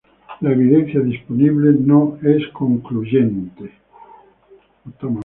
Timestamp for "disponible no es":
0.99-2.47